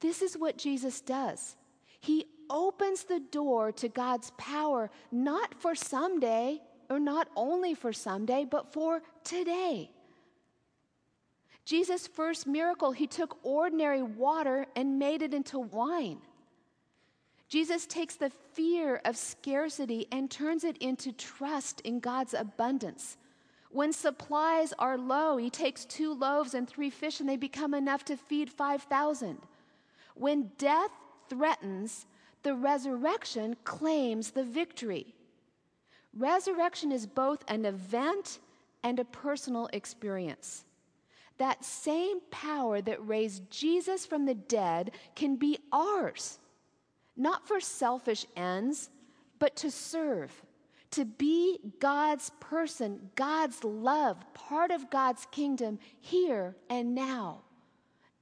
This 0.00 0.22
is 0.22 0.36
what 0.36 0.58
Jesus 0.58 1.00
does. 1.00 1.56
He 2.00 2.26
opens 2.50 3.04
the 3.04 3.20
door 3.20 3.72
to 3.72 3.88
God's 3.88 4.30
power, 4.36 4.90
not 5.10 5.54
for 5.54 5.74
someday, 5.74 6.60
or 6.88 7.00
not 7.00 7.28
only 7.34 7.74
for 7.74 7.92
someday, 7.92 8.44
but 8.44 8.72
for 8.72 9.02
today. 9.24 9.90
Jesus' 11.64 12.06
first 12.06 12.46
miracle, 12.46 12.92
he 12.92 13.08
took 13.08 13.38
ordinary 13.42 14.02
water 14.02 14.66
and 14.76 14.98
made 14.98 15.22
it 15.22 15.34
into 15.34 15.58
wine. 15.58 16.18
Jesus 17.48 17.86
takes 17.86 18.16
the 18.16 18.30
fear 18.54 19.00
of 19.04 19.16
scarcity 19.16 20.06
and 20.12 20.30
turns 20.30 20.64
it 20.64 20.76
into 20.78 21.12
trust 21.12 21.80
in 21.80 22.00
God's 22.00 22.34
abundance. 22.34 23.16
When 23.70 23.92
supplies 23.92 24.72
are 24.78 24.96
low, 24.96 25.36
he 25.36 25.50
takes 25.50 25.84
two 25.84 26.14
loaves 26.14 26.54
and 26.54 26.68
three 26.68 26.90
fish 26.90 27.20
and 27.20 27.28
they 27.28 27.36
become 27.36 27.74
enough 27.74 28.04
to 28.06 28.16
feed 28.16 28.50
5,000. 28.50 29.38
When 30.16 30.50
death 30.56 30.90
threatens, 31.28 32.06
the 32.42 32.54
resurrection 32.54 33.56
claims 33.64 34.30
the 34.30 34.44
victory. 34.44 35.14
Resurrection 36.16 36.90
is 36.90 37.06
both 37.06 37.44
an 37.48 37.66
event 37.66 38.38
and 38.82 38.98
a 38.98 39.04
personal 39.04 39.68
experience. 39.74 40.64
That 41.36 41.64
same 41.64 42.20
power 42.30 42.80
that 42.80 43.06
raised 43.06 43.50
Jesus 43.50 44.06
from 44.06 44.24
the 44.24 44.34
dead 44.34 44.92
can 45.14 45.36
be 45.36 45.58
ours, 45.70 46.38
not 47.14 47.46
for 47.46 47.60
selfish 47.60 48.24
ends, 48.36 48.88
but 49.38 49.54
to 49.56 49.70
serve, 49.70 50.32
to 50.92 51.04
be 51.04 51.58
God's 51.78 52.30
person, 52.40 53.10
God's 53.16 53.62
love, 53.64 54.24
part 54.32 54.70
of 54.70 54.88
God's 54.88 55.26
kingdom 55.30 55.78
here 56.00 56.56
and 56.70 56.94
now 56.94 57.42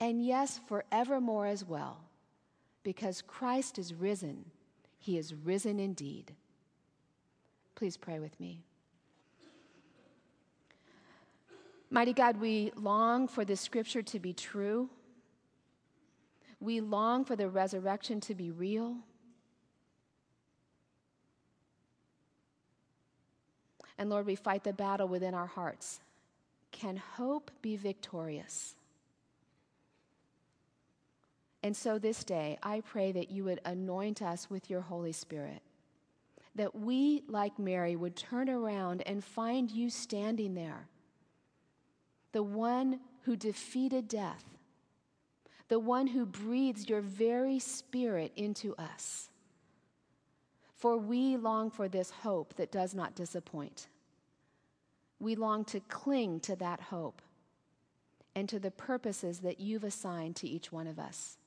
and 0.04 0.22
yes, 0.22 0.60
forevermore 0.68 1.46
as 1.46 1.64
well, 1.64 1.96
because 2.82 3.22
Christ 3.22 3.78
is 3.78 3.94
risen. 3.94 4.44
He 4.98 5.16
is 5.16 5.32
risen 5.32 5.80
indeed. 5.80 6.34
Please 7.74 7.96
pray 7.96 8.18
with 8.18 8.38
me. 8.38 8.60
Mighty 11.88 12.12
God, 12.12 12.38
we 12.38 12.70
long 12.76 13.26
for 13.26 13.46
this 13.46 13.62
scripture 13.62 14.02
to 14.02 14.18
be 14.18 14.34
true. 14.34 14.90
We 16.60 16.82
long 16.82 17.24
for 17.24 17.34
the 17.34 17.48
resurrection 17.48 18.20
to 18.22 18.34
be 18.34 18.50
real. 18.50 18.96
And 23.96 24.10
Lord, 24.10 24.26
we 24.26 24.34
fight 24.34 24.64
the 24.64 24.74
battle 24.74 25.08
within 25.08 25.32
our 25.32 25.46
hearts. 25.46 26.00
Can 26.72 26.98
hope 26.98 27.50
be 27.62 27.76
victorious? 27.76 28.74
And 31.64 31.74
so 31.74 31.98
this 31.98 32.24
day, 32.24 32.58
I 32.62 32.82
pray 32.82 33.10
that 33.12 33.30
you 33.30 33.44
would 33.44 33.62
anoint 33.64 34.20
us 34.20 34.50
with 34.50 34.68
your 34.68 34.82
Holy 34.82 35.12
Spirit, 35.12 35.62
that 36.54 36.78
we, 36.78 37.22
like 37.26 37.58
Mary, 37.58 37.96
would 37.96 38.16
turn 38.16 38.50
around 38.50 39.02
and 39.06 39.24
find 39.24 39.70
you 39.70 39.88
standing 39.88 40.52
there, 40.54 40.88
the 42.32 42.42
one 42.42 43.00
who 43.22 43.34
defeated 43.34 44.08
death, 44.08 44.44
the 45.68 45.78
one 45.78 46.06
who 46.06 46.26
breathes 46.26 46.86
your 46.86 47.00
very 47.00 47.58
spirit 47.58 48.32
into 48.36 48.76
us. 48.76 49.30
For 50.74 50.98
we 50.98 51.38
long 51.38 51.70
for 51.70 51.88
this 51.88 52.10
hope 52.10 52.56
that 52.56 52.72
does 52.72 52.94
not 52.94 53.14
disappoint. 53.14 53.88
We 55.18 55.34
long 55.34 55.64
to 55.66 55.80
cling 55.80 56.40
to 56.40 56.56
that 56.56 56.82
hope 56.82 57.22
and 58.34 58.50
to 58.50 58.58
the 58.58 58.70
purposes 58.70 59.38
that 59.38 59.60
you've 59.60 59.84
assigned 59.84 60.36
to 60.36 60.46
each 60.46 60.70
one 60.70 60.86
of 60.86 60.98
us. 60.98 61.38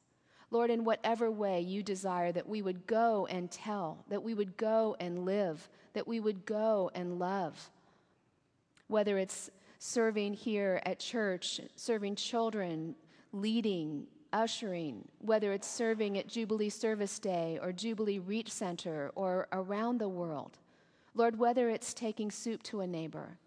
Lord, 0.50 0.70
in 0.70 0.86
whatever 0.86 1.30
way 1.30 1.60
you 1.62 1.84
desire 1.84 2.32
that 2.32 2.48
we 2.48 2.62
would 2.62 2.88
go 2.88 3.28
and 3.30 3.52
tell, 3.52 4.06
that 4.10 4.24
we 4.24 4.34
would 4.34 4.56
go 4.56 4.96
and 5.00 5.26
live, 5.26 5.68
that 5.94 6.08
we 6.08 6.20
would 6.20 6.46
go 6.46 6.90
and 6.96 7.20
love. 7.20 7.70
Whether 8.88 9.18
it's 9.18 9.50
serving 9.80 10.34
here 10.34 10.82
at 10.86 11.00
church, 11.00 11.60
serving 11.76 12.16
children, 12.16 12.96
leading, 13.34 14.08
ushering, 14.32 15.06
whether 15.20 15.52
it's 15.52 15.68
serving 15.68 16.18
at 16.18 16.28
Jubilee 16.28 16.70
Service 16.70 17.20
Day 17.20 17.60
or 17.62 17.74
Jubilee 17.74 18.20
Reach 18.20 18.52
Center 18.52 19.12
or 19.16 19.48
around 19.52 19.98
the 19.98 20.10
world. 20.10 20.58
Lord, 21.14 21.38
whether 21.38 21.70
it's 21.70 21.94
taking 21.94 22.32
soup 22.32 22.64
to 22.64 22.82
a 22.82 22.88
neighbor, 22.88 23.38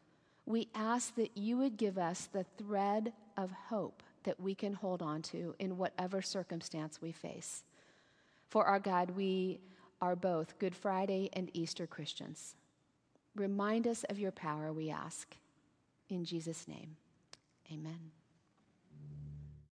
we 0.45 0.69
ask 0.75 1.15
that 1.15 1.37
you 1.37 1.57
would 1.59 1.77
give 1.77 1.97
us 1.97 2.29
the 2.33 2.45
thread 2.59 3.13
of 3.37 3.51
hope 3.53 4.03
that 4.25 4.41
we 4.41 4.55
can 4.55 4.75
hold 4.75 5.03
on 5.03 5.23
to 5.23 5.55
in 5.59 5.79
whatever 5.79 6.23
circumstance 6.23 7.01
we 7.01 7.13
face. 7.13 7.65
For 8.49 8.65
our 8.65 8.81
God, 8.81 9.11
we 9.11 9.61
are 10.01 10.17
both 10.17 10.59
Good 10.59 10.75
Friday 10.75 11.31
and 11.33 11.51
Easter 11.53 11.87
Christians. 11.87 12.57
Remind 13.37 13.87
us 13.87 14.05
of 14.09 14.19
your 14.19 14.33
power, 14.33 14.73
we 14.73 14.91
ask. 14.91 15.37
In 16.09 16.25
Jesus' 16.25 16.67
name, 16.67 16.97
amen. 17.73 18.20